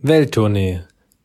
[0.00, 0.82] Welttournee,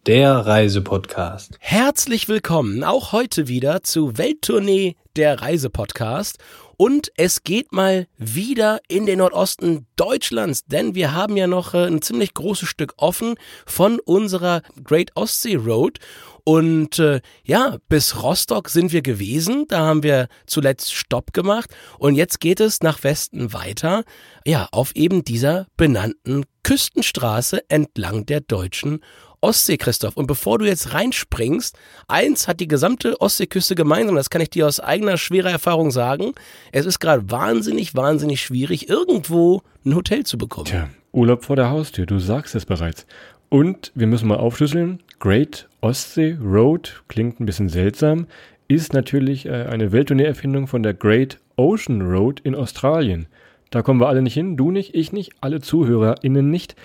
[0.07, 1.57] der Reisepodcast.
[1.59, 6.39] Herzlich willkommen auch heute wieder zu Welttournee, der Reisepodcast.
[6.75, 11.85] Und es geht mal wieder in den Nordosten Deutschlands, denn wir haben ja noch äh,
[11.85, 13.35] ein ziemlich großes Stück offen
[13.67, 15.99] von unserer Great Ostsee Road.
[16.45, 19.65] Und äh, ja, bis Rostock sind wir gewesen.
[19.69, 21.73] Da haben wir zuletzt Stopp gemacht.
[21.99, 24.03] Und jetzt geht es nach Westen weiter.
[24.45, 28.99] Ja, auf eben dieser benannten Küstenstraße entlang der deutschen
[29.43, 30.15] Ostsee, Christoph.
[30.15, 31.77] Und bevor du jetzt reinspringst,
[32.07, 36.33] eins hat die gesamte Ostseeküste gemeinsam, das kann ich dir aus eigener schwerer Erfahrung sagen.
[36.71, 40.67] Es ist gerade wahnsinnig, wahnsinnig schwierig, irgendwo ein Hotel zu bekommen.
[40.67, 43.05] Tja, Urlaub vor der Haustür, du sagst es bereits.
[43.53, 48.25] Und wir müssen mal aufschlüsseln, Great Ostsee Road klingt ein bisschen seltsam,
[48.67, 53.27] ist natürlich äh, eine Welttournee-Erfindung von der Great Ocean Road in Australien.
[53.69, 56.75] Da kommen wir alle nicht hin, du nicht, ich nicht, alle ZuhörerInnen nicht.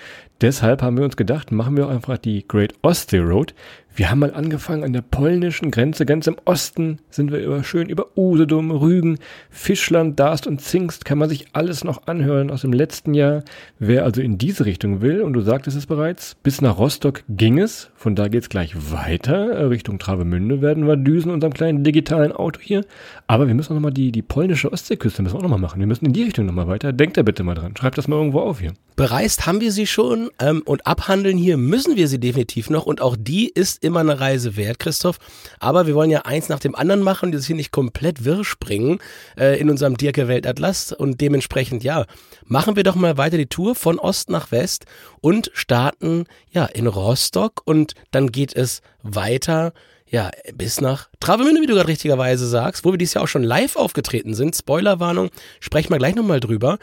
[0.43, 3.55] Deshalb haben wir uns gedacht, machen wir einfach die Great Ostsee Road.
[3.95, 7.89] Wir haben mal angefangen an der polnischen Grenze, ganz im Osten sind wir über, schön
[7.89, 9.19] über Usedom, Rügen,
[9.51, 13.43] Fischland, Darst und Zingst, kann man sich alles noch anhören aus dem letzten Jahr.
[13.81, 17.59] Wer also in diese Richtung will, und du sagtest es bereits, bis nach Rostock ging
[17.59, 22.61] es, von da geht's gleich weiter, Richtung Travemünde werden wir düsen, unserem kleinen digitalen Auto
[22.61, 22.85] hier.
[23.27, 25.81] Aber wir müssen nochmal die, die polnische Ostseeküste müssen wir auch nochmal machen.
[25.81, 26.93] Wir müssen in die Richtung nochmal weiter.
[26.93, 27.77] Denkt da bitte mal dran.
[27.77, 28.75] Schreibt das mal irgendwo auf hier.
[28.97, 33.01] Bereist haben wir sie schon ähm, und abhandeln hier müssen wir sie definitiv noch und
[33.01, 35.19] auch die ist immer eine Reise wert, Christoph.
[35.61, 38.99] Aber wir wollen ja eins nach dem anderen machen, das hier nicht komplett wirr springen
[39.39, 42.05] äh, in unserem Dirke Weltatlas und dementsprechend ja,
[42.45, 44.87] machen wir doch mal weiter die Tour von Ost nach West
[45.21, 49.73] und starten ja in Rostock und dann geht es weiter
[50.11, 53.43] ja, bis nach Travemünde, wie du gerade richtigerweise sagst, wo wir dieses Jahr auch schon
[53.43, 54.57] live aufgetreten sind.
[54.57, 56.79] Spoilerwarnung, sprechen wir gleich nochmal drüber.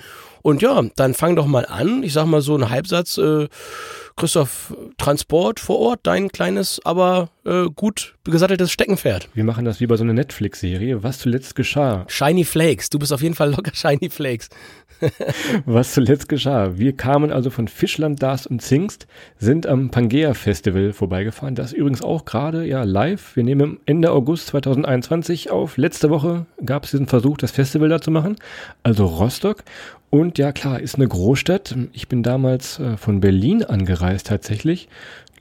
[0.46, 2.04] Und ja, dann fang doch mal an.
[2.04, 3.18] Ich sag mal so einen Halbsatz.
[3.18, 3.48] Äh,
[4.16, 9.28] Christoph, Transport vor Ort, dein kleines, aber äh, gut gesatteltes Steckenpferd.
[9.34, 11.02] Wir machen das wie bei so einer Netflix-Serie.
[11.02, 12.06] Was zuletzt geschah?
[12.08, 12.92] Shiny Flakes.
[12.92, 14.50] Du bist auf jeden Fall locker Shiny Flakes.
[15.66, 16.78] Was zuletzt geschah.
[16.78, 19.08] Wir kamen also von Fischland, Dars und Zingst,
[19.38, 21.56] sind am Pangea Festival vorbeigefahren.
[21.56, 23.36] Das ist übrigens auch gerade ja live.
[23.36, 25.76] Wir nehmen Ende August 2021 auf.
[25.76, 28.38] Letzte Woche gab es diesen Versuch, das Festival da zu machen.
[28.84, 29.64] Also Rostock.
[30.10, 31.76] Und ja, klar, ist eine Großstadt.
[31.94, 34.88] Ich bin damals äh, von Berlin angereist tatsächlich.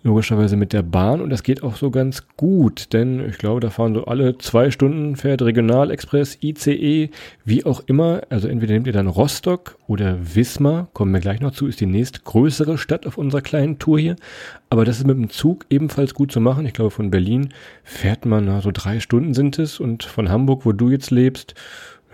[0.03, 3.71] Logischerweise mit der Bahn und das geht auch so ganz gut, denn ich glaube, da
[3.71, 7.09] fahren so alle zwei Stunden fährt Regionalexpress, ICE,
[7.47, 8.21] wie auch immer.
[8.29, 11.87] Also entweder nehmt ihr dann Rostock oder Wismar, kommen wir gleich noch zu, ist die
[11.87, 14.17] nächstgrößere Stadt auf unserer kleinen Tour hier.
[14.69, 16.67] Aber das ist mit dem Zug ebenfalls gut zu machen.
[16.67, 20.67] Ich glaube, von Berlin fährt man, na, so drei Stunden sind es und von Hamburg,
[20.67, 21.55] wo du jetzt lebst,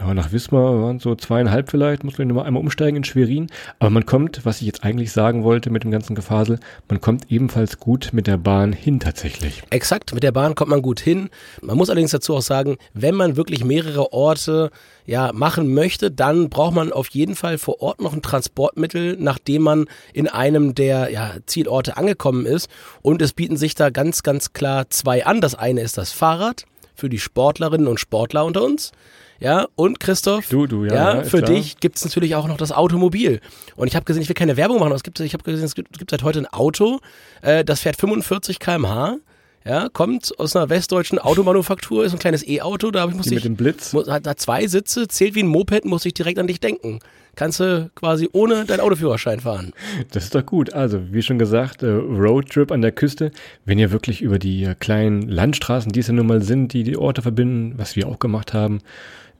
[0.00, 3.48] ja, nach Wismar waren so zweieinhalb vielleicht, muss man nochmal einmal umsteigen in Schwerin.
[3.78, 7.30] Aber man kommt, was ich jetzt eigentlich sagen wollte mit dem ganzen Gefasel, man kommt
[7.30, 9.62] ebenfalls gut mit der Bahn hin tatsächlich.
[9.68, 11.28] Exakt, mit der Bahn kommt man gut hin.
[11.60, 14.70] Man muss allerdings dazu auch sagen, wenn man wirklich mehrere Orte
[15.04, 19.62] ja, machen möchte, dann braucht man auf jeden Fall vor Ort noch ein Transportmittel, nachdem
[19.62, 19.84] man
[20.14, 22.70] in einem der ja, Zielorte angekommen ist.
[23.02, 25.42] Und es bieten sich da ganz, ganz klar zwei an.
[25.42, 28.92] Das eine ist das Fahrrad für die Sportlerinnen und Sportler unter uns.
[29.40, 31.50] Ja, und Christoph, du, du, ja, ja für klar.
[31.50, 33.40] dich gibt es natürlich auch noch das Automobil.
[33.74, 35.64] Und ich habe gesehen, ich will keine Werbung machen, aber es gibt, ich habe gesehen,
[35.64, 37.00] es gibt, es gibt seit heute ein Auto,
[37.40, 39.16] äh, das fährt 45 km/h.
[39.62, 43.44] Ja, kommt aus einer westdeutschen Automanufaktur, ist ein kleines E-Auto, da muss Die ich.
[43.44, 43.92] Mit dem Blitz.
[43.92, 47.00] Muss, hat, hat zwei Sitze, zählt wie ein Moped, muss ich direkt an dich denken.
[47.36, 49.72] Kannst du quasi ohne deinen Autoführerschein fahren.
[50.12, 50.72] Das ist doch gut.
[50.72, 53.32] Also, wie schon gesagt, äh, Roadtrip an der Küste.
[53.66, 56.82] Wenn ihr wirklich über die äh, kleinen Landstraßen, die es ja nun mal sind, die
[56.82, 58.80] die Orte verbinden, was wir auch gemacht haben,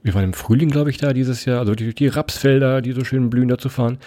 [0.03, 3.03] wir waren im Frühling, glaube ich, da dieses Jahr, also die, die Rapsfelder, die so
[3.03, 3.97] schön blühen, da zu fahren.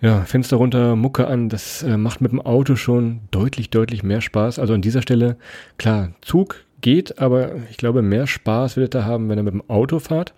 [0.00, 4.20] Ja, Fenster runter, Mucke an, das äh, macht mit dem Auto schon deutlich, deutlich mehr
[4.20, 4.58] Spaß.
[4.58, 5.36] Also an dieser Stelle,
[5.76, 9.68] klar, Zug geht, aber ich glaube, mehr Spaß werdet ihr haben, wenn ihr mit dem
[9.68, 10.34] Auto fahrt.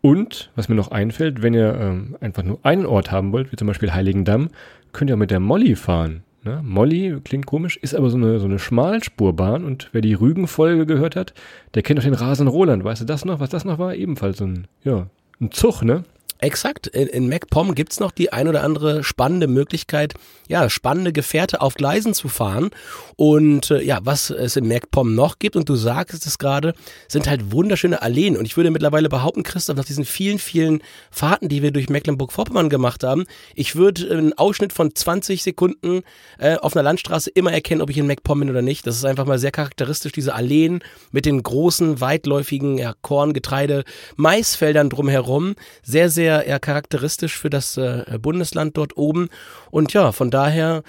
[0.00, 3.56] Und, was mir noch einfällt, wenn ihr ähm, einfach nur einen Ort haben wollt, wie
[3.56, 4.48] zum Beispiel Heiligendamm,
[4.92, 6.24] könnt ihr auch mit der Molly fahren.
[6.44, 6.60] Ne?
[6.62, 11.16] Molly klingt komisch, ist aber so eine, so eine Schmalspurbahn und wer die Rügen-Folge gehört
[11.16, 11.32] hat,
[11.74, 12.84] der kennt auch den Rasen Roland.
[12.84, 13.94] Weißt du das noch, was das noch war?
[13.94, 15.06] Ebenfalls so ein, ja,
[15.40, 16.04] ein Zug, ne?
[16.44, 16.88] Exakt.
[16.88, 20.12] In, in MacPom gibt's noch die ein oder andere spannende Möglichkeit,
[20.46, 22.68] ja, spannende Gefährte auf Gleisen zu fahren.
[23.16, 26.74] Und äh, ja, was es in MacPom noch gibt, und du sagst es gerade,
[27.08, 28.36] sind halt wunderschöne Alleen.
[28.36, 32.68] Und ich würde mittlerweile behaupten, Christoph, nach diesen vielen, vielen Fahrten, die wir durch Mecklenburg-Vorpommern
[32.68, 33.24] gemacht haben,
[33.54, 36.02] ich würde einen Ausschnitt von 20 Sekunden
[36.38, 38.86] äh, auf einer Landstraße immer erkennen, ob ich in MacPom bin oder nicht.
[38.86, 40.80] Das ist einfach mal sehr charakteristisch, diese Alleen
[41.10, 43.84] mit den großen, weitläufigen ja, Korn, Getreide,
[44.16, 45.54] Maisfeldern drumherum.
[45.82, 49.28] Sehr, sehr eher charakteristisch für das äh, Bundesland dort oben.
[49.70, 50.82] Und ja, von daher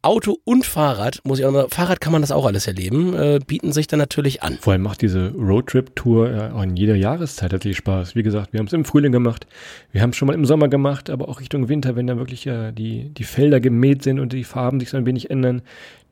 [0.00, 3.40] Auto und Fahrrad, muss ich auch noch, Fahrrad kann man das auch alles erleben, äh,
[3.44, 4.56] bieten sich dann natürlich an.
[4.60, 8.14] Vor allem macht diese Roadtrip-Tour auch in jeder Jahreszeit tatsächlich Spaß.
[8.14, 9.48] Wie gesagt, wir haben es im Frühling gemacht,
[9.90, 12.44] wir haben es schon mal im Sommer gemacht, aber auch Richtung Winter, wenn dann wirklich
[12.44, 15.62] ja die, die Felder gemäht sind und die Farben sich so ein wenig ändern,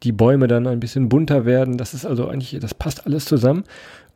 [0.02, 1.78] die Bäume dann ein bisschen bunter werden.
[1.78, 3.62] Das ist also eigentlich, das passt alles zusammen.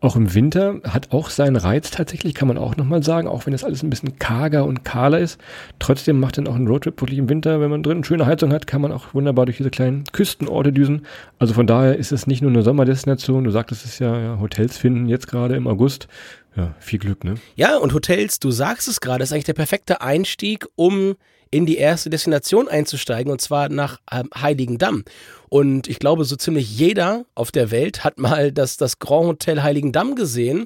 [0.02, 3.52] Auch im Winter hat auch seinen Reiz tatsächlich, kann man auch nochmal sagen, auch wenn
[3.52, 5.38] das alles ein bisschen karger und kahler ist.
[5.78, 8.50] Trotzdem macht dann auch ein Roadtrip wirklich im Winter, wenn man drin eine schöne Heizung
[8.50, 11.06] hat, kann man auch wunderbar durch diese kleinen Küstenorte düsen.
[11.38, 14.78] Also von daher ist es nicht nur eine Sommerdestination, du sagtest es ja, ja Hotels
[14.78, 16.08] finden jetzt gerade im August.
[16.56, 17.34] Ja, viel Glück, ne?
[17.54, 21.14] Ja, und Hotels, du sagst es gerade, ist eigentlich der perfekte Einstieg, um
[21.50, 25.04] in die erste Destination einzusteigen, und zwar nach ähm, Heiligendamm.
[25.50, 29.62] Und ich glaube, so ziemlich jeder auf der Welt hat mal das, das Grand Hotel
[29.62, 30.64] Heiligendamm gesehen.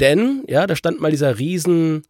[0.00, 2.02] Denn, ja, da stand mal dieser riesen,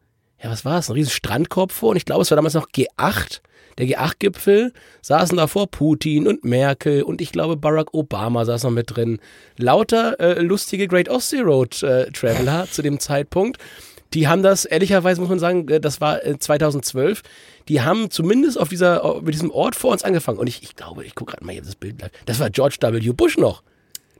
[0.43, 1.91] ja, was war es, ein riesen Strandkorb vor.
[1.91, 3.41] Und ich glaube, es war damals noch G8
[3.79, 4.73] der G8-Gipfel,
[5.03, 9.19] saßen davor Putin und Merkel und ich glaube Barack Obama saß noch mit drin.
[9.59, 13.59] Lauter äh, lustige Great Ostsee Road äh, Traveler zu dem Zeitpunkt.
[14.17, 17.23] Die haben das, ehrlicherweise muss man sagen, äh, das war 2012, äh,
[17.69, 20.39] die haben zumindest auf dieser, auf diesem Ort vor uns angefangen.
[20.39, 21.97] Und ich, ich glaube, ich gucke gerade mal hier das Bild.
[22.25, 23.13] Das war George W.
[23.13, 23.63] Bush noch.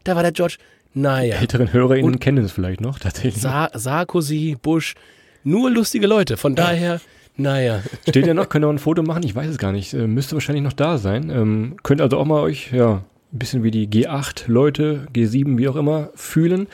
[0.05, 0.57] Da war der George,
[0.93, 1.37] naja.
[1.37, 3.41] Älteren HörerInnen und kennen es vielleicht noch, tatsächlich.
[3.41, 4.97] Sa Sarkozy, Bush,
[5.45, 6.37] nur lustige Leute.
[6.37, 7.01] Von daher,
[7.39, 7.83] naja.
[8.07, 9.23] Steht ja noch, könnt ihr auch ein Foto machen?
[9.23, 9.95] Ich weiß es gar nicht.
[9.95, 11.31] Äh, müsste wahrscheinlich noch da sein.
[11.31, 13.03] Ähm, könnt also auch mal euch, ja,
[13.33, 16.67] ein bisschen wie die G8-Leute, G7, wie auch immer, fühlen.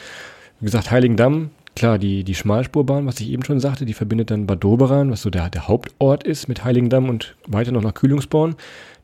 [0.59, 4.47] Wie gesagt, Heiligendamm, Klar, die, die Schmalspurbahn, was ich eben schon sagte, die verbindet dann
[4.47, 8.57] Bad Doberan, was so der, der Hauptort ist, mit Heiligendamm und weiter noch nach Kühlungsborn.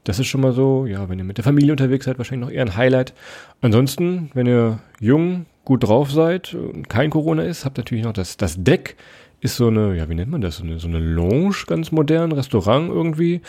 [0.04, 2.54] Das ist schon mal so, ja, wenn ihr mit der Familie unterwegs seid, wahrscheinlich noch
[2.54, 3.14] eher ein Highlight.
[3.60, 8.36] Ansonsten, wenn ihr jung, gut drauf seid und kein Corona ist, habt natürlich noch das,
[8.36, 8.96] das Deck.
[9.40, 10.56] Ist so eine, ja, wie nennt man das?
[10.56, 13.40] So eine, so eine Lounge, ganz modern, Restaurant irgendwie.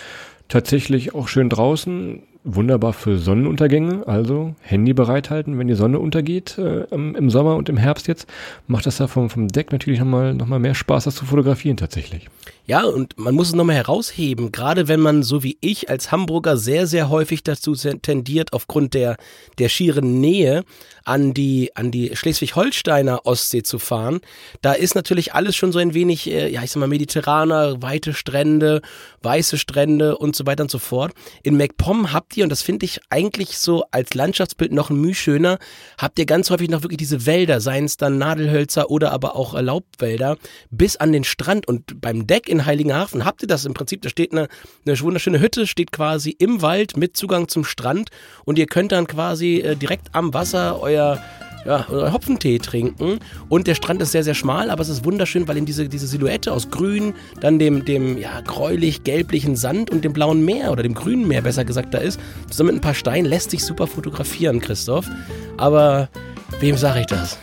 [0.48, 4.08] Tatsächlich auch schön draußen wunderbar für Sonnenuntergänge.
[4.08, 8.28] Also Handy bereithalten, wenn die Sonne untergeht äh, im Sommer und im Herbst jetzt,
[8.68, 11.78] macht das da vom, vom Deck natürlich nochmal noch mal mehr Spaß, das zu fotografieren
[11.78, 12.28] tatsächlich.
[12.66, 16.56] Ja, und man muss es nochmal herausheben, gerade wenn man so wie ich als Hamburger
[16.56, 19.18] sehr, sehr häufig dazu tendiert, aufgrund der,
[19.58, 20.64] der schieren Nähe
[21.04, 24.20] an die, an die Schleswig-Holsteiner Ostsee zu fahren.
[24.62, 28.14] Da ist natürlich alles schon so ein wenig, äh, ja, ich sag mal, mediterraner, weite
[28.14, 28.84] Strände,
[29.24, 31.14] weiße Strände und so weiter und so fort.
[31.42, 35.16] In MacPom habt ihr, und das finde ich eigentlich so als Landschaftsbild noch ein Mühe
[35.16, 35.58] schöner,
[35.98, 39.60] habt ihr ganz häufig noch wirklich diese Wälder, seien es dann Nadelhölzer oder aber auch
[39.60, 40.38] Laubwälder,
[40.70, 41.68] bis an den Strand.
[41.68, 44.48] Und beim Deck in Heiligenhafen habt ihr das im Prinzip, da steht eine,
[44.86, 48.12] eine wunderschöne Hütte, steht quasi im Wald mit Zugang zum Strand
[48.46, 51.20] und ihr könnt dann quasi äh, direkt am Wasser euer
[51.66, 53.20] ja, Hopfentee trinken.
[53.48, 56.08] Und der Strand ist sehr, sehr schmal, aber es ist wunderschön, weil ihm diese, diese
[56.08, 60.94] Silhouette aus Grün, dann dem, dem ja, gräulich-gelblichen Sand und dem blauen Meer oder dem
[60.94, 62.20] grünen Meer besser gesagt da ist,
[62.50, 65.08] zusammen mit ein paar Steinen, lässt sich super fotografieren, Christoph.
[65.58, 66.10] Aber
[66.60, 67.38] wem sage ich das?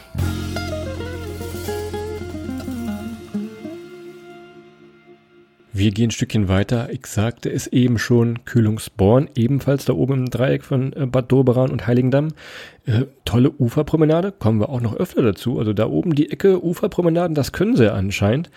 [5.78, 6.88] Wir gehen ein Stückchen weiter.
[6.90, 11.70] Ich sagte es eben schon, Kühlungsborn, ebenfalls da oben im Dreieck von äh, Bad Doberan
[11.70, 12.28] und Heiligendamm.
[12.86, 15.58] Äh, tolle Uferpromenade, kommen wir auch noch öfter dazu.
[15.58, 18.48] Also da oben die Ecke Uferpromenaden, das können sie anscheinend.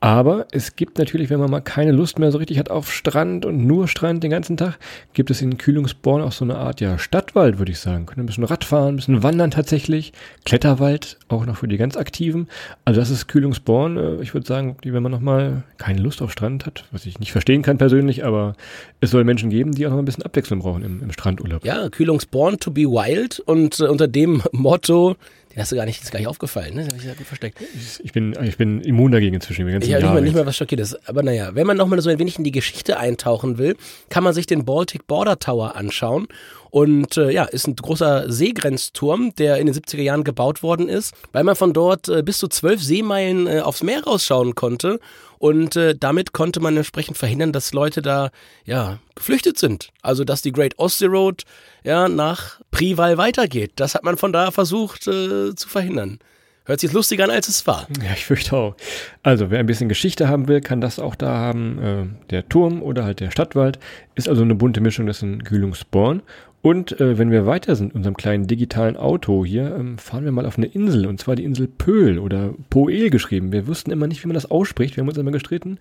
[0.00, 3.46] Aber es gibt natürlich, wenn man mal keine Lust mehr so richtig hat auf Strand
[3.46, 4.78] und nur Strand den ganzen Tag,
[5.14, 8.04] gibt es in Kühlungsborn auch so eine Art ja Stadtwald, würde ich sagen.
[8.04, 10.12] Können ein bisschen Radfahren, ein bisschen wandern tatsächlich.
[10.44, 12.48] Kletterwald, auch noch für die ganz Aktiven.
[12.84, 13.96] Also das ist Kühlungsborn.
[13.96, 17.18] Äh, ich würde sagen, wenn man noch mal keine Lust auf Strand hat, was ich
[17.18, 18.54] nicht verstehen kann persönlich, aber
[19.00, 21.64] es soll Menschen geben, die auch noch ein bisschen Abwechslung brauchen im, im Strandurlaub.
[21.64, 25.16] Ja, Kühlungsborn to be wild und äh, unter dem Motto
[25.56, 26.84] den hast du gar nicht, ist gar nicht aufgefallen, ne?
[26.84, 27.58] Habe ich ja gut versteckt.
[28.04, 29.66] Ich bin, ich bin immun dagegen inzwischen.
[29.66, 31.08] Ich habe nicht, mal, nicht mal was schockiert ist.
[31.08, 33.74] Aber naja, wenn man nochmal so ein wenig in die Geschichte eintauchen will,
[34.10, 36.28] kann man sich den Baltic Border Tower anschauen.
[36.68, 41.14] Und äh, ja, ist ein großer Seegrenzturm, der in den 70er Jahren gebaut worden ist,
[41.32, 45.00] weil man von dort äh, bis zu zwölf Seemeilen äh, aufs Meer rausschauen konnte.
[45.38, 48.30] Und äh, damit konnte man entsprechend verhindern, dass Leute da
[48.64, 49.90] ja geflüchtet sind.
[50.02, 51.44] Also dass die Great Ostsee Road
[51.84, 53.72] ja nach Prival weitergeht.
[53.76, 56.18] Das hat man von da versucht äh, zu verhindern.
[56.66, 57.86] Hört sich lustiger an, als es war.
[58.02, 58.74] Ja, ich fürchte auch.
[59.22, 61.78] Also, wer ein bisschen Geschichte haben will, kann das auch da haben.
[61.80, 63.78] Äh, der Turm oder halt der Stadtwald
[64.16, 66.22] ist also eine bunte Mischung, ein Kühlungsborn.
[66.66, 70.32] Und äh, wenn wir weiter sind, in unserem kleinen digitalen Auto hier, ähm, fahren wir
[70.32, 73.52] mal auf eine Insel, und zwar die Insel Pöhl oder Poel geschrieben.
[73.52, 74.96] Wir wussten immer nicht, wie man das ausspricht.
[74.96, 75.78] Wir haben uns immer gestritten.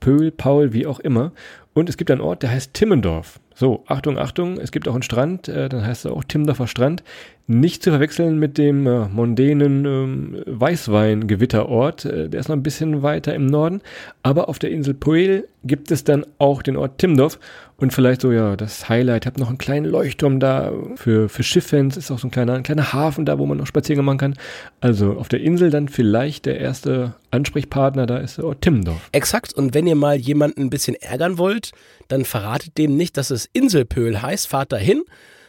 [0.00, 1.32] Pöhl, Paul, wie auch immer.
[1.72, 3.40] Und es gibt einen Ort, der heißt Timmendorf.
[3.54, 7.02] So, Achtung, Achtung, es gibt auch einen Strand, äh, dann heißt er auch Timmendorfer Strand.
[7.46, 13.02] Nicht zu verwechseln mit dem äh, mondänen äh, Weißweingewitterort, äh, der ist noch ein bisschen
[13.02, 13.80] weiter im Norden.
[14.22, 17.38] Aber auf der Insel Poel gibt es dann auch den Ort Timmendorf.
[17.82, 21.96] Und vielleicht so, ja, das Highlight, habt noch einen kleinen Leuchtturm da für, für Schifffans,
[21.96, 24.34] ist auch so ein kleiner, ein kleiner Hafen da, wo man noch spazieren machen kann.
[24.80, 29.08] Also auf der Insel dann vielleicht der erste Ansprechpartner, da ist der Ort Timmendorf.
[29.10, 29.54] Exakt.
[29.54, 31.72] Und wenn ihr mal jemanden ein bisschen ärgern wollt,
[32.06, 35.02] dann verratet dem nicht, dass es Inselpöhl heißt, fahrt dahin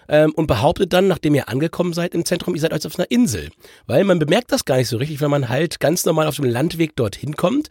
[0.09, 3.11] ähm, und behauptet dann, nachdem ihr angekommen seid im Zentrum, ihr seid als auf einer
[3.11, 3.49] Insel.
[3.85, 6.45] Weil man bemerkt das gar nicht so richtig, wenn man halt ganz normal auf dem
[6.45, 7.69] Landweg dorthin kommt.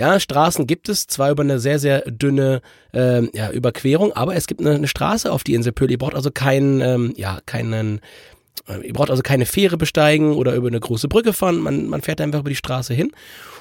[0.00, 2.62] Ja, Straßen gibt es, zwar über eine sehr, sehr dünne
[2.94, 5.90] ähm, ja, Überquerung, aber es gibt eine, eine Straße auf die Insel Pöhl.
[5.90, 8.00] Ihr braucht also keinen, ähm, ja, keinen
[8.66, 11.58] äh, Ihr braucht also keine Fähre besteigen oder über eine große Brücke fahren.
[11.58, 13.12] Man, man fährt einfach über die Straße hin.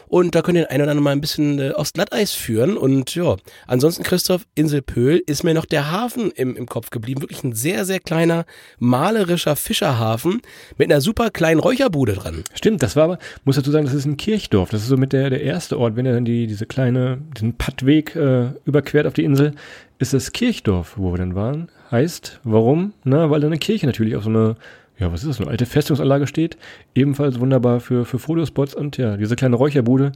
[0.10, 2.78] Und da könnt ihr ein oder andere Mal ein bisschen äh, aufs Glatteis führen.
[2.78, 3.38] Und ja,
[3.68, 7.22] ansonsten, Christoph, Insel Pöhl ist mir noch der Hafen im, im Kopf geblieben.
[7.22, 8.46] Wirklich ein sehr, sehr kleiner,
[8.80, 10.42] malerischer Fischerhafen
[10.78, 12.44] mit einer super kleinen Räucherbude dran.
[12.56, 14.70] Stimmt, das war aber, muss dazu sagen, das ist ein Kirchdorf.
[14.72, 17.54] Das ist so mit der, der erste Ort, wenn ihr dann die, diese kleine, diesen
[17.54, 19.54] Pattweg äh, überquert auf die Insel,
[20.00, 21.70] ist das Kirchdorf, wo wir dann waren.
[21.92, 22.94] Heißt, warum?
[23.04, 24.56] Na, weil da eine Kirche natürlich auf so eine
[25.00, 26.58] ja, was ist das, eine alte Festungsanlage steht.
[26.94, 30.12] Ebenfalls wunderbar für, für Fotospots und ja, diese kleine Räucherbude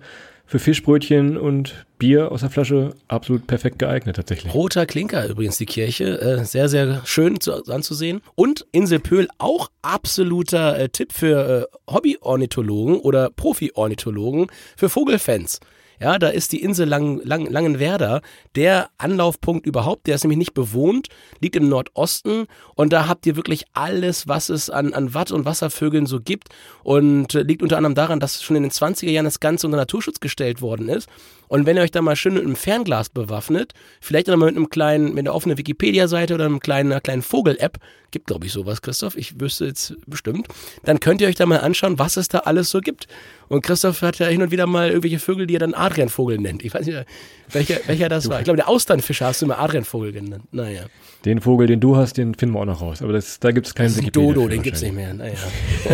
[0.45, 4.53] für Fischbrötchen und Bier aus der Flasche absolut perfekt geeignet tatsächlich.
[4.53, 8.21] Roter Klinker übrigens die Kirche, äh, sehr, sehr schön zu, anzusehen.
[8.35, 15.61] Und Insel Pöhl auch absoluter äh, Tipp für äh, Hobby-Ornithologen oder Profi-Ornithologen, für Vogelfans.
[16.03, 18.21] Ja, da ist die Insel Lang, Lang, Langenwerder
[18.57, 20.05] der Anlaufpunkt überhaupt.
[20.05, 21.07] Der ist nämlich nicht bewohnt,
[21.39, 25.45] liegt im Nordosten und da habt ihr wirklich alles, was es an, an Watt- und
[25.45, 26.49] Wasservögeln so gibt
[26.83, 30.19] und liegt unter anderem daran, dass schon in den 20er Jahren das Ganze unter Naturschutz
[30.19, 31.07] gestellt worden ist.
[31.47, 34.57] Und wenn ihr euch da mal schön mit einem Fernglas bewaffnet, vielleicht dann mal mit
[34.57, 37.77] einem kleinen, mit einer offenen Wikipedia-Seite oder einem kleinen, einer kleinen Vogel-App,
[38.11, 40.47] gibt glaube ich sowas, Christoph, ich wüsste jetzt bestimmt,
[40.83, 43.07] dann könnt ihr euch da mal anschauen, was es da alles so gibt.
[43.49, 46.63] Und Christoph hat ja hin und wieder mal irgendwelche Vögel, die er dann Adrianvogel nennt.
[46.63, 47.05] Ich weiß nicht,
[47.51, 48.39] welcher, welcher das war.
[48.39, 50.43] Ich glaube, der Austernfischer hast du immer Adrianvogel genannt.
[50.51, 50.83] Naja.
[51.25, 53.01] Den Vogel, den du hast, den finden wir auch noch raus.
[53.01, 54.33] Aber das, da gibt es keinen Wikipedia.
[54.33, 55.13] Dodo, den gibt es nicht mehr.
[55.13, 55.35] Naja.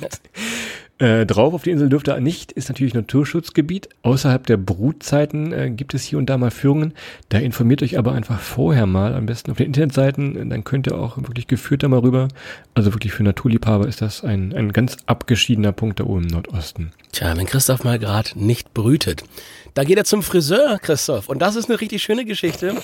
[0.98, 3.90] Äh, drauf auf die Insel dürfte er nicht, ist natürlich Naturschutzgebiet.
[4.02, 6.94] Außerhalb der Brutzeiten äh, gibt es hier und da mal Führungen.
[7.28, 10.96] Da informiert euch aber einfach vorher mal, am besten auf den Internetseiten, dann könnt ihr
[10.96, 12.28] auch wirklich geführt da mal rüber.
[12.72, 16.92] Also wirklich für Naturliebhaber ist das ein, ein ganz abgeschiedener Punkt da oben im Nordosten.
[17.16, 19.24] Tja, wenn Christoph mal gerade nicht brütet,
[19.72, 21.30] da geht er zum Friseur, Christoph.
[21.30, 22.74] Und das ist eine richtig schöne Geschichte.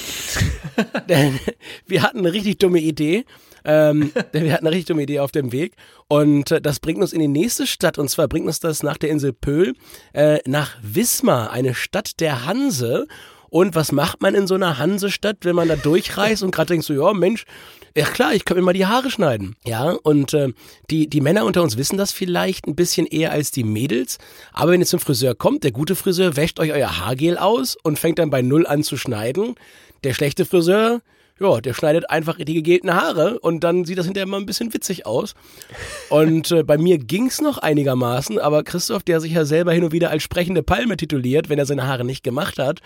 [1.10, 1.38] Denn
[1.86, 3.26] wir hatten eine richtig dumme Idee.
[3.64, 5.74] Ähm, denn wir hatten eine richtig dumme Idee auf dem Weg.
[6.08, 7.98] Und äh, das bringt uns in die nächste Stadt.
[7.98, 9.74] Und zwar bringt uns das nach der Insel Pöhl
[10.14, 13.08] äh, nach Wismar, eine Stadt der Hanse.
[13.52, 16.86] Und was macht man in so einer Hansestadt, wenn man da durchreist und gerade denkt
[16.86, 17.44] so, ja Mensch,
[17.94, 19.56] ja klar, ich kann mir mal die Haare schneiden.
[19.66, 20.54] Ja, und äh,
[20.90, 24.16] die, die Männer unter uns wissen das vielleicht ein bisschen eher als die Mädels.
[24.54, 27.98] Aber wenn ihr zum Friseur kommt, der gute Friseur wäscht euch euer Haargel aus und
[27.98, 29.54] fängt dann bei Null an zu schneiden.
[30.02, 31.02] Der schlechte Friseur
[31.38, 34.72] ja, der schneidet einfach die gegelten Haare und dann sieht das hinterher mal ein bisschen
[34.72, 35.34] witzig aus.
[36.08, 39.92] Und äh, bei mir ging's noch einigermaßen, aber Christoph, der sich ja selber hin und
[39.92, 42.80] wieder als sprechende Palme tituliert, wenn er seine Haare nicht gemacht hat,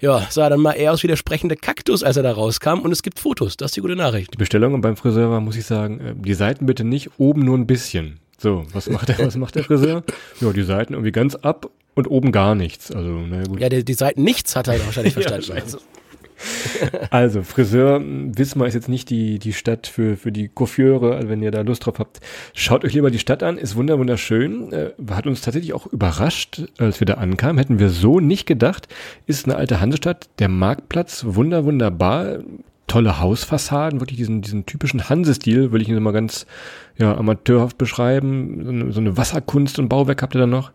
[0.00, 2.80] ja, sah dann mal eher aus wie der sprechende Kaktus, als er da rauskam.
[2.80, 4.32] Und es gibt Fotos, das ist die gute Nachricht.
[4.34, 7.56] Die Bestellung beim Friseur war, muss ich sagen, äh, die Seiten bitte nicht, oben nur
[7.56, 8.20] ein bisschen.
[8.38, 10.02] So, was macht der, was macht der Friseur?
[10.40, 12.92] Ja, die Seiten irgendwie ganz ab und oben gar nichts.
[12.92, 13.60] Also, naja, gut.
[13.60, 15.46] Ja, die, die Seiten nichts hat er wahrscheinlich verstanden.
[15.48, 15.78] ja, also
[17.42, 21.50] Friseur, Wismar ist jetzt nicht die, die Stadt für, für die Coiffeure, also wenn ihr
[21.50, 22.20] da Lust drauf habt.
[22.54, 24.72] Schaut euch lieber die Stadt an, ist wunder wunderschön.
[24.72, 27.58] Äh, hat uns tatsächlich auch überrascht, als wir da ankamen.
[27.58, 28.88] Hätten wir so nicht gedacht.
[29.26, 32.40] Ist eine alte Hansestadt, der Marktplatz, wunder wunderbar
[32.86, 36.46] tolle Hausfassaden, wirklich diesen, diesen typischen Hansestil, will ich ihn mal ganz
[36.96, 38.60] ja, amateurhaft beschreiben.
[38.64, 40.70] So eine, so eine Wasserkunst und Bauwerk habt ihr da noch.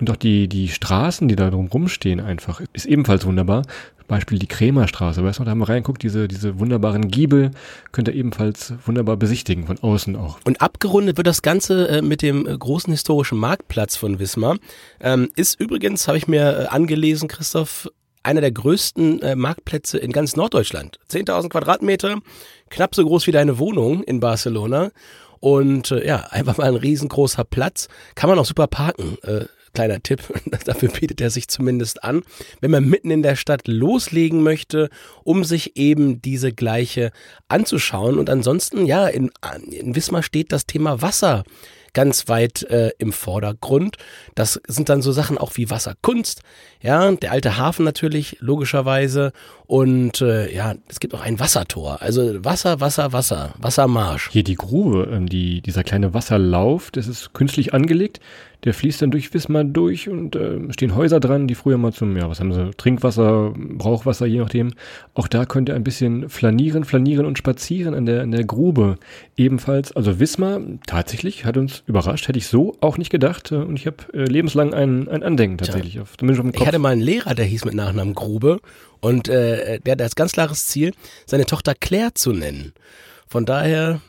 [0.00, 3.62] Und auch die, die Straßen, die da drum rumstehen einfach, ist ebenfalls wunderbar.
[4.06, 7.50] Beispiel die Krämerstraße, weißt du, da haben wir reinguckt, diese, diese wunderbaren Giebel
[7.90, 10.38] könnt ihr ebenfalls wunderbar besichtigen, von außen auch.
[10.44, 14.58] Und abgerundet wird das Ganze äh, mit dem äh, großen historischen Marktplatz von Wismar.
[15.00, 17.90] Ähm, ist übrigens, habe ich mir äh, angelesen, Christoph,
[18.26, 20.98] einer der größten äh, Marktplätze in ganz Norddeutschland.
[21.10, 22.18] 10.000 Quadratmeter,
[22.70, 24.90] knapp so groß wie deine Wohnung in Barcelona.
[25.38, 27.88] Und äh, ja, einfach mal ein riesengroßer Platz.
[28.16, 29.16] Kann man auch super parken.
[29.22, 30.22] Äh, kleiner Tipp,
[30.64, 32.22] dafür bietet er sich zumindest an,
[32.60, 34.88] wenn man mitten in der Stadt loslegen möchte,
[35.22, 37.12] um sich eben diese gleiche
[37.48, 38.18] anzuschauen.
[38.18, 39.30] Und ansonsten, ja, in,
[39.70, 41.44] in Wismar steht das Thema Wasser
[41.96, 43.96] ganz weit äh, im Vordergrund.
[44.34, 46.42] Das sind dann so Sachen auch wie Wasserkunst,
[46.82, 49.32] ja, der alte Hafen natürlich, logischerweise.
[49.66, 52.02] Und äh, ja, es gibt auch ein Wassertor.
[52.02, 54.28] Also Wasser, Wasser, Wasser, Wassermarsch.
[54.30, 58.20] Hier die Grube, ähm, die, dieser kleine Wasserlauf, das ist künstlich angelegt.
[58.64, 62.16] Der fließt dann durch Wismar durch und äh, stehen Häuser dran, die früher mal zum,
[62.16, 64.72] ja, was haben sie, Trinkwasser, Brauchwasser, je nachdem.
[65.14, 68.96] Auch da könnt ihr ein bisschen flanieren, flanieren und spazieren an der, an der Grube.
[69.36, 73.52] Ebenfalls, also Wismar, tatsächlich, hat uns überrascht, hätte ich so auch nicht gedacht.
[73.52, 76.62] Äh, und ich habe äh, lebenslang ein, ein Andenken tatsächlich, auf, zumindest auf dem Kopf.
[76.62, 78.60] Ich hatte mal einen Lehrer, der hieß mit Nachnamen Grube
[79.00, 80.92] und äh, der hat das ganz klares Ziel,
[81.26, 82.72] seine Tochter Claire zu nennen.
[83.28, 84.00] Von daher,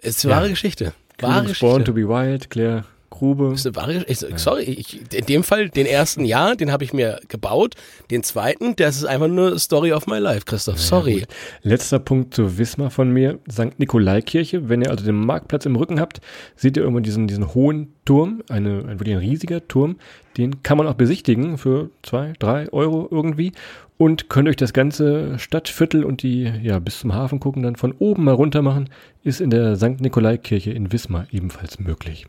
[0.00, 0.50] ist wahre ja.
[0.50, 0.94] Geschichte.
[1.18, 1.66] Wahre Geschichte.
[1.66, 2.84] Born to be wild, Claire
[3.20, 3.52] Grube.
[3.52, 6.94] Ist eine wahre, ich, sorry, ich, in dem Fall, den ersten ja, den habe ich
[6.94, 7.74] mir gebaut.
[8.10, 10.80] Den zweiten, das ist einfach nur Story of my life, Christoph.
[10.80, 11.20] Sorry.
[11.20, 11.26] Ja,
[11.62, 13.38] Letzter Punkt zu Wismar von mir.
[13.50, 13.78] St.
[13.78, 14.70] Nikolaikirche.
[14.70, 16.20] Wenn ihr also den Marktplatz im Rücken habt,
[16.56, 19.96] seht ihr irgendwann diesen, diesen hohen Turm, eine, ein, wirklich ein riesiger Turm.
[20.38, 23.52] Den kann man auch besichtigen für zwei, drei Euro irgendwie
[23.98, 27.92] und könnt euch das ganze Stadtviertel und die, ja, bis zum Hafen gucken, dann von
[27.92, 28.88] oben mal runter machen,
[29.22, 30.00] ist in der St.
[30.00, 32.26] Nikolaikirche in Wismar ebenfalls möglich.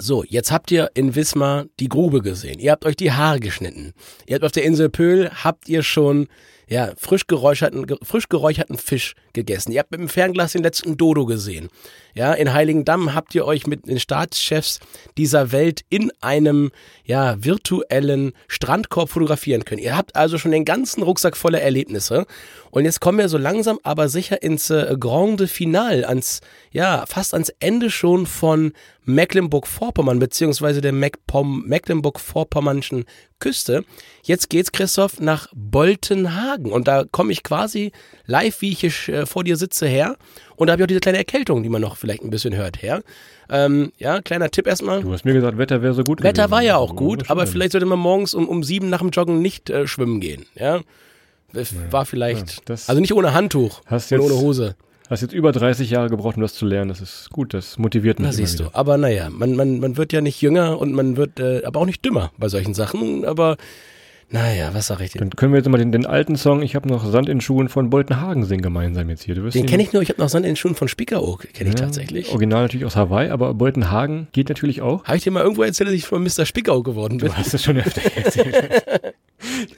[0.00, 2.60] So, jetzt habt ihr in Wismar die Grube gesehen.
[2.60, 3.94] Ihr habt euch die Haare geschnitten.
[4.26, 6.28] Ihr habt auf der Insel Pöhl, habt ihr schon
[6.68, 9.72] ja, frisch geräucherten, frisch geräucherten Fisch gegessen.
[9.72, 11.68] Ihr habt mit dem Fernglas den letzten Dodo gesehen.
[12.14, 14.80] Ja, in Heiligendamm habt ihr euch mit den Staatschefs
[15.16, 16.70] dieser Welt in einem,
[17.04, 19.82] ja, virtuellen Strandkorb fotografieren können.
[19.82, 22.26] Ihr habt also schon den ganzen Rucksack voller Erlebnisse.
[22.70, 27.34] Und jetzt kommen wir so langsam aber sicher ins äh, Grande Finale, ans, ja, fast
[27.34, 28.72] ans Ende schon von
[29.04, 33.04] Mecklenburg-Vorpommern, beziehungsweise der Mecklenburg-Vorpommernschen
[33.38, 33.84] Küste.
[34.22, 36.72] Jetzt geht's, Christoph, nach Boltenhagen.
[36.72, 37.92] Und da komme ich quasi
[38.26, 40.16] live, wie ich hier äh, vor dir sitze, her.
[40.58, 42.82] Und da habe ich auch diese kleine Erkältung, die man noch vielleicht ein bisschen hört,
[42.82, 43.02] her.
[43.48, 45.02] Ähm, ja, kleiner Tipp erstmal.
[45.02, 46.50] Du hast mir gesagt, Wetter wäre so gut Wetter gewesen.
[46.50, 49.40] war ja auch gut, aber vielleicht sollte man morgens um, um sieben nach dem Joggen
[49.40, 50.46] nicht äh, schwimmen gehen.
[50.56, 50.80] Ja,
[51.52, 54.74] das ja, war vielleicht, ja, also nicht ohne Handtuch hast und jetzt, ohne Hose.
[55.08, 56.88] Hast jetzt über 30 Jahre gebraucht, um das zu lernen.
[56.88, 58.28] Das ist gut, das motiviert mich.
[58.28, 58.70] Da siehst wieder.
[58.70, 58.76] du.
[58.76, 61.86] Aber naja, man, man, man wird ja nicht jünger und man wird äh, aber auch
[61.86, 63.24] nicht dümmer bei solchen Sachen.
[63.24, 63.56] Aber
[64.30, 65.20] naja, was sag ich dir?
[65.20, 67.70] Dann können wir jetzt mal den, den alten Song Ich habe noch Sand in Schuhen
[67.70, 69.34] von Boltenhagen singen gemeinsam jetzt hier.
[69.34, 71.78] Du den kenne ich nur, ich habe noch Sand in Schuhen von Spiekeroog, kenne ich
[71.78, 72.30] ja, tatsächlich.
[72.30, 75.04] Original natürlich aus Hawaii, aber Boltenhagen geht natürlich auch.
[75.04, 76.44] Habe ich dir mal irgendwo erzählt, dass ich von Mr.
[76.44, 77.28] Spiekeroog geworden bin?
[77.28, 79.14] Du hast es schon öfter erzählt.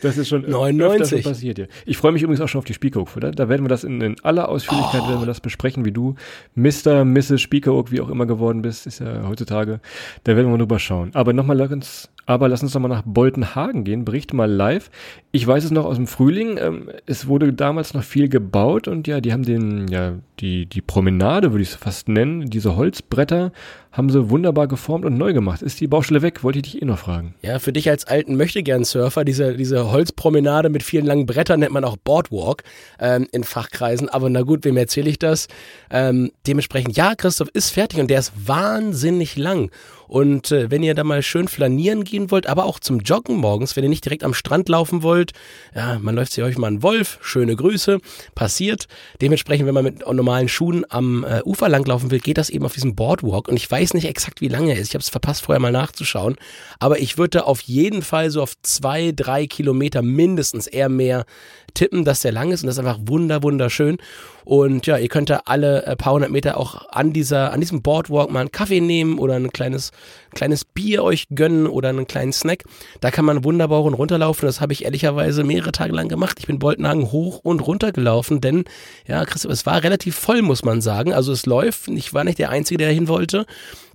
[0.02, 1.22] Das ist schon 99.
[1.22, 1.66] schon passiert, ja.
[1.86, 3.08] Ich freue mich übrigens auch schon auf die Spiekeroog.
[3.20, 5.08] Da, da werden wir das in, in aller Ausführlichkeit oh.
[5.08, 6.16] werden wir das besprechen, wie du
[6.56, 7.40] Mr., Mrs.
[7.40, 9.80] Spiekeroog, wie auch immer geworden bist, ist ja heutzutage.
[10.24, 11.10] Da werden wir mal drüber schauen.
[11.14, 14.04] Aber nochmal, Lorenz, aber lass uns doch mal nach Boltenhagen gehen.
[14.04, 14.90] Berichte mal live.
[15.32, 16.58] Ich weiß es noch aus dem Frühling.
[16.58, 20.80] Ähm, es wurde damals noch viel gebaut und ja, die haben den, ja, die, die
[20.80, 23.52] Promenade, würde ich es fast nennen, diese Holzbretter
[23.92, 25.62] haben sie wunderbar geformt und neu gemacht.
[25.62, 26.44] Ist die Baustelle weg?
[26.44, 27.34] Wollte ich dich eh noch fragen.
[27.42, 31.84] Ja, für dich als alten Möchtegern-Surfer, diese, diese Holzpromenade mit vielen langen Brettern nennt man
[31.84, 32.62] auch Boardwalk
[33.00, 34.08] ähm, in Fachkreisen.
[34.08, 35.48] Aber na gut, wem erzähle ich das?
[35.90, 39.70] Ähm, dementsprechend, ja, Christoph ist fertig und der ist wahnsinnig lang.
[40.10, 43.76] Und äh, wenn ihr da mal schön flanieren gehen wollt, aber auch zum Joggen morgens,
[43.76, 45.34] wenn ihr nicht direkt am Strand laufen wollt,
[45.72, 48.00] ja, man läuft sich euch mal einen Wolf, schöne Grüße,
[48.34, 48.88] passiert.
[49.20, 52.74] Dementsprechend, wenn man mit normalen Schuhen am äh, Ufer langlaufen will, geht das eben auf
[52.74, 53.46] diesem Boardwalk.
[53.46, 54.88] Und ich weiß nicht exakt, wie lange er ist.
[54.88, 56.34] Ich habe es verpasst, vorher mal nachzuschauen.
[56.80, 61.24] Aber ich würde auf jeden Fall so auf zwei, drei Kilometer mindestens eher mehr
[61.74, 62.64] tippen, dass der lang ist.
[62.64, 63.98] Und das ist einfach wunder, wunderschön.
[64.44, 67.82] Und ja, ihr könnt da alle äh, paar hundert Meter auch an dieser, an diesem
[67.82, 69.92] Boardwalk mal einen Kaffee nehmen oder ein kleines,
[70.30, 72.64] kleines Bier euch gönnen oder einen kleinen Snack.
[73.00, 74.46] Da kann man wunderbar und runterlaufen.
[74.46, 76.38] Das habe ich ehrlicherweise mehrere Tage lang gemacht.
[76.40, 78.64] Ich bin Boltenhagen hoch und runter gelaufen, denn
[79.06, 81.12] ja, Christoph, es war relativ voll, muss man sagen.
[81.12, 81.88] Also es läuft.
[81.88, 83.46] Ich war nicht der Einzige, der hin wollte.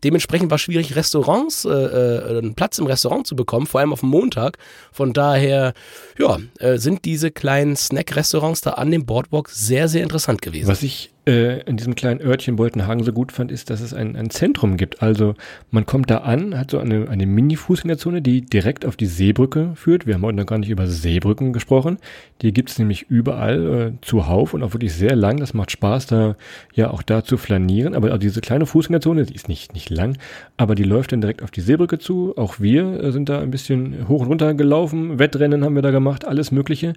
[0.04, 3.92] Dementsprechend war es schwierig, Restaurants, äh, äh, einen Platz im Restaurant zu bekommen, vor allem
[3.92, 4.60] auf dem Montag.
[4.92, 5.74] Von daher,
[6.20, 10.68] ja, äh, sind diese kleinen Snack-Restaurants da an dem Boardwalk sehr, sehr interessant gewesen.
[10.68, 14.30] Was ich in diesem kleinen Örtchen Boltenhagen so gut fand, ist, dass es ein, ein
[14.30, 15.02] Zentrum gibt.
[15.02, 15.34] Also
[15.72, 20.06] man kommt da an, hat so eine, eine Mini-Fußgängerzone, die direkt auf die Seebrücke führt.
[20.06, 21.98] Wir haben heute noch gar nicht über Seebrücken gesprochen.
[22.44, 25.38] Die gibt es nämlich überall äh, zuhauf und auch wirklich sehr lang.
[25.38, 26.36] Das macht Spaß, da
[26.76, 27.96] ja auch da zu flanieren.
[27.96, 30.18] Aber also diese kleine Fußgängerzone, die ist nicht, nicht lang,
[30.58, 32.38] aber die läuft dann direkt auf die Seebrücke zu.
[32.38, 35.18] Auch wir äh, sind da ein bisschen hoch und runter gelaufen.
[35.18, 36.94] Wettrennen haben wir da gemacht, alles Mögliche.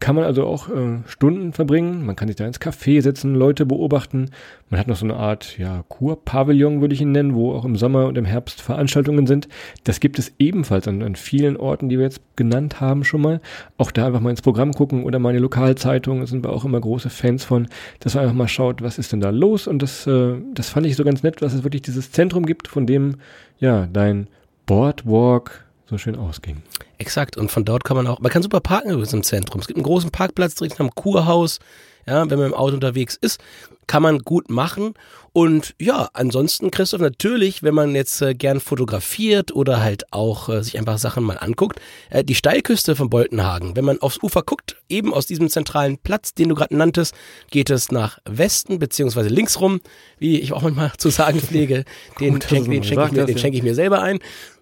[0.00, 2.06] Kann man also auch äh, Stunden verbringen.
[2.06, 4.30] Man kann sich da ins Café setzen, Leute beobachten.
[4.70, 7.76] Man hat noch so eine Art ja, Kurpavillon, würde ich ihn nennen, wo auch im
[7.76, 9.48] Sommer und im Herbst Veranstaltungen sind.
[9.84, 13.40] Das gibt es ebenfalls an, an, vielen Orten, die wir jetzt genannt haben schon mal.
[13.76, 16.20] Auch da einfach mal ins Programm gucken oder mal in die Lokalzeitung.
[16.20, 17.66] Da sind wir auch immer große Fans von,
[18.00, 19.66] dass man einfach mal schaut, was ist denn da los.
[19.66, 22.68] Und das, äh, das fand ich so ganz nett, dass es wirklich dieses Zentrum gibt,
[22.68, 23.16] von dem
[23.58, 24.28] ja dein
[24.66, 26.62] Boardwalk so schön ausging.
[26.98, 27.36] Exakt.
[27.36, 29.60] Und von dort kann man auch, man kann super parken übrigens im Zentrum.
[29.60, 31.58] Es gibt einen großen Parkplatz direkt am Kurhaus.
[32.06, 33.38] Ja, wenn man im Auto unterwegs ist,
[33.86, 34.94] kann man gut machen.
[35.34, 40.62] Und ja, ansonsten, Christoph, natürlich, wenn man jetzt äh, gern fotografiert oder halt auch äh,
[40.62, 44.76] sich einfach Sachen mal anguckt, äh, die Steilküste von Boltenhagen, wenn man aufs Ufer guckt,
[44.88, 47.14] eben aus diesem zentralen Platz, den du gerade nanntest,
[47.50, 49.80] geht es nach Westen beziehungsweise links rum,
[50.18, 51.84] wie ich auch manchmal zu sagen pflege.
[52.20, 54.18] Den, schenke ich, mir, schenk ich mir selber ein.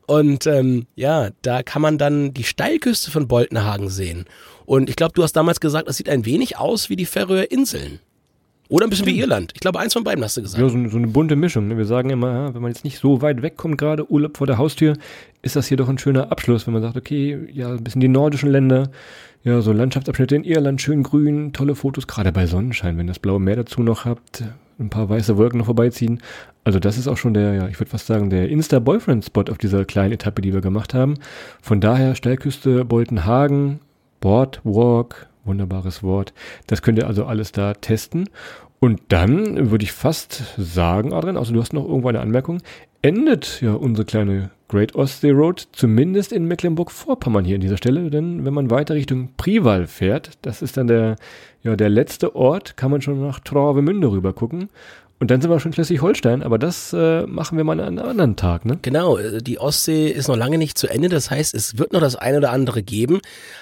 [0.06, 4.24] Und ähm, ja, da kann man dann die Steilküste von Boltenhagen sehen.
[4.64, 7.50] Und ich glaube, du hast damals gesagt, das sieht ein wenig aus wie die Färöer
[7.50, 8.00] Inseln.
[8.68, 9.52] Oder ein bisschen wie Irland.
[9.54, 10.60] Ich glaube, eins von beiden hast du gesagt.
[10.60, 11.68] Ja, so, so eine bunte Mischung.
[11.68, 11.76] Ne?
[11.76, 14.96] Wir sagen immer, wenn man jetzt nicht so weit wegkommt, gerade Urlaub vor der Haustür,
[15.42, 18.08] ist das hier doch ein schöner Abschluss, wenn man sagt, okay, ja, ein bisschen die
[18.08, 18.90] nordischen Länder,
[19.44, 23.38] ja, so Landschaftsabschnitte in Irland, schön grün, tolle Fotos, gerade bei Sonnenschein, wenn das blaue
[23.38, 24.42] Meer dazu noch habt,
[24.78, 26.20] ein paar weiße Wolken noch vorbeiziehen.
[26.64, 29.84] Also das ist auch schon der, ja, ich würde fast sagen, der Insta-Boyfriend-Spot auf dieser
[29.84, 31.14] kleinen Etappe, die wir gemacht haben.
[31.62, 33.80] Von daher Steilküste, Boltenhagen,
[34.20, 36.34] Boardwalk, wunderbares Wort.
[36.66, 38.28] Das könnt ihr also alles da testen.
[38.78, 42.60] Und dann würde ich fast sagen, Adrian, also du hast noch irgendwo eine Anmerkung,
[43.02, 48.44] endet ja unsere kleine Great Ostsee Road zumindest in Mecklenburg-Vorpommern hier an dieser Stelle, denn
[48.44, 51.16] wenn man weiter Richtung Prival fährt, das ist dann der,
[51.62, 54.68] ja, der letzte Ort, kann man schon nach Travemünde rüber gucken
[55.18, 58.36] und dann sind wir schon Schleswig-Holstein, aber das äh, machen wir mal an einem anderen
[58.36, 58.78] Tag, ne?
[58.82, 62.00] Genau, äh, die Ostsee ist noch lange nicht zu Ende, das heißt, es wird noch
[62.00, 63.20] das eine oder andere geben.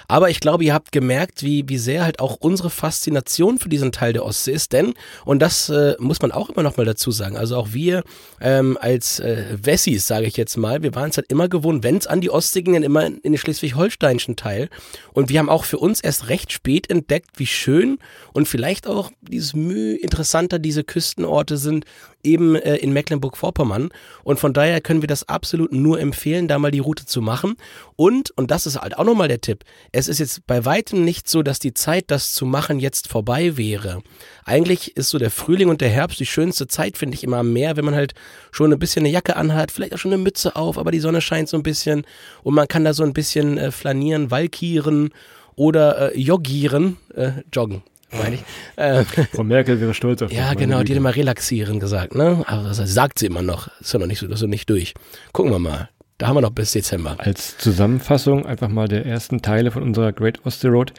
[0.09, 3.93] Aber ich glaube, ihr habt gemerkt, wie, wie sehr halt auch unsere Faszination für diesen
[3.93, 7.11] Teil der Ostsee ist, denn, und das äh, muss man auch immer noch mal dazu
[7.11, 8.03] sagen, also auch wir
[8.41, 11.95] ähm, als äh, Wessis, sage ich jetzt mal, wir waren es halt immer gewohnt, wenn
[11.95, 14.67] es an die Ostsee ging, dann immer in den schleswig-holsteinischen Teil.
[15.13, 17.97] Und wir haben auch für uns erst recht spät entdeckt, wie schön
[18.33, 21.85] und vielleicht auch dieses Mühe interessanter diese Küstenorte Standorte sind
[22.23, 23.89] eben äh, in Mecklenburg-Vorpommern.
[24.23, 27.55] Und von daher können wir das absolut nur empfehlen, da mal die Route zu machen.
[27.95, 31.29] Und, und das ist halt auch nochmal der Tipp, es ist jetzt bei weitem nicht
[31.29, 34.01] so, dass die Zeit, das zu machen, jetzt vorbei wäre.
[34.43, 37.53] Eigentlich ist so der Frühling und der Herbst die schönste Zeit, finde ich immer am
[37.53, 38.13] Meer, wenn man halt
[38.51, 41.21] schon ein bisschen eine Jacke anhat, vielleicht auch schon eine Mütze auf, aber die Sonne
[41.21, 42.05] scheint so ein bisschen
[42.43, 45.11] und man kann da so ein bisschen äh, flanieren, walkieren
[45.55, 47.83] oder äh, joggieren, äh, joggen,
[48.15, 48.43] meine ich.
[48.75, 50.37] Äh, Frau Merkel wäre stolz auf das.
[50.37, 52.43] Ja, genau, die hat immer relaxieren gesagt, ne?
[52.47, 53.69] Aber das sagt sie immer noch.
[53.79, 54.93] Ist ja noch nicht so, das ist noch nicht durch.
[55.33, 55.89] Gucken wir mal.
[56.17, 57.15] Da haben wir noch bis Dezember.
[57.17, 60.93] Als Zusammenfassung einfach mal der ersten Teile von unserer Great Osty Road.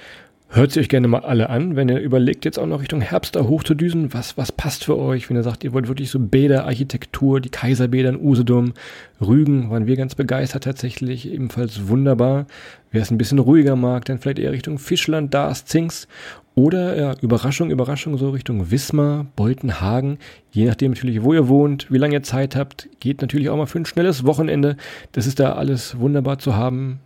[0.48, 3.34] Hört sie euch gerne mal alle an, wenn ihr überlegt, jetzt auch noch Richtung Herbst
[3.34, 6.66] da hochzudüsen, was, was passt für euch, wenn ihr sagt, ihr wollt wirklich so Bäder,
[6.66, 8.74] Architektur, die Kaiserbäder in Usedom,
[9.20, 12.46] Rügen, waren wir ganz begeistert tatsächlich, ebenfalls wunderbar.
[12.96, 16.08] Wer es ein bisschen ruhiger mag, dann vielleicht eher Richtung Fischland, Dars, Zings
[16.54, 20.16] oder ja, Überraschung, Überraschung, so Richtung Wismar, Boltenhagen,
[20.50, 23.66] je nachdem natürlich, wo ihr wohnt, wie lange ihr Zeit habt, geht natürlich auch mal
[23.66, 24.78] für ein schnelles Wochenende.
[25.12, 27.00] Das ist da alles wunderbar zu haben,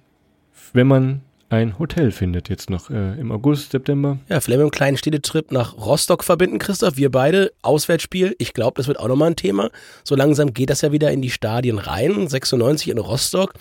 [0.75, 4.21] wenn man ein Hotel findet, jetzt noch äh, im August, September.
[4.29, 6.99] Ja, vielleicht mit einem kleinen Städtetrip nach Rostock verbinden, Christoph.
[6.99, 8.37] Wir beide, Auswärtsspiel.
[8.39, 9.71] Ich glaube, das wird auch nochmal ein Thema.
[10.05, 12.29] So langsam geht das ja wieder in die Stadien rein.
[12.29, 13.55] 96 in Rostock.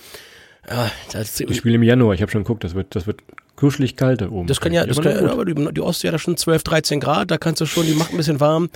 [0.68, 3.22] Ja, das ich spiele im Januar, ich habe schon geguckt, das wird, das wird
[3.56, 4.48] kuschelig kalt da oben.
[4.48, 7.32] Das kann ja, das kann, aber die, die Ostsee hat da schon 12, 13 Grad,
[7.32, 8.70] da kannst du schon, die macht ein bisschen warm.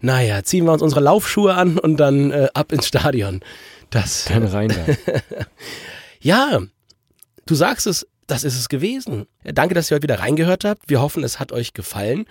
[0.00, 3.40] Naja, ziehen wir uns unsere Laufschuhe an und dann äh, ab ins Stadion.
[3.90, 4.24] Das.
[4.26, 5.12] Dann rein da.
[6.20, 6.60] ja,
[7.46, 9.26] du sagst es, das ist es gewesen.
[9.44, 10.88] Danke, dass ihr heute wieder reingehört habt.
[10.88, 12.26] Wir hoffen, es hat euch gefallen.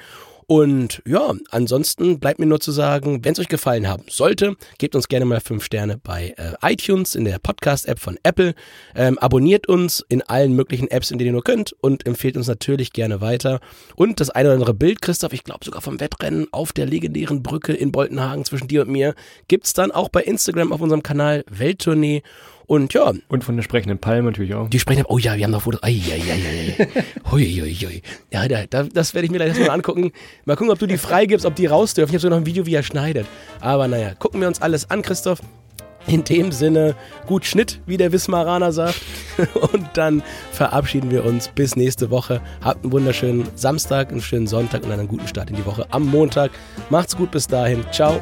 [0.50, 4.96] Und ja, ansonsten bleibt mir nur zu sagen, wenn es euch gefallen haben sollte, gebt
[4.96, 8.56] uns gerne mal fünf Sterne bei äh, iTunes in der Podcast-App von Apple.
[8.96, 12.48] Ähm, abonniert uns in allen möglichen Apps, in denen ihr nur könnt und empfehlt uns
[12.48, 13.60] natürlich gerne weiter.
[13.96, 17.44] Und das eine oder andere Bild, Christoph, ich glaube sogar vom Wettrennen auf der legendären
[17.44, 19.14] Brücke in Boltenhagen zwischen dir und mir,
[19.48, 22.24] gibt es dann auch bei Instagram auf unserem Kanal Welttournee.
[22.70, 23.12] Und ja.
[23.30, 24.70] Und von der sprechenden Palme natürlich auch.
[24.70, 25.82] Die sprechende, oh ja, wir haben noch Fotos.
[25.82, 27.04] Ai, ai, ai, ai.
[27.32, 28.02] hui, hui, hui.
[28.32, 30.12] Ja, da, das werde ich mir gleich erstmal angucken.
[30.46, 32.12] Mal gucken, ob du die freigibst, ob die raus dürfen.
[32.12, 33.26] Ich habe sogar noch ein Video, wie er schneidet.
[33.60, 35.40] Aber naja, gucken wir uns alles an, Christoph.
[36.06, 39.02] In dem Sinne, gut Schnitt, wie der Wismaraner sagt.
[39.74, 42.40] Und dann verabschieden wir uns bis nächste Woche.
[42.64, 46.06] Habt einen wunderschönen Samstag, einen schönen Sonntag und einen guten Start in die Woche am
[46.06, 46.52] Montag.
[46.92, 47.84] Macht's gut bis dahin.
[47.92, 48.22] Ciao.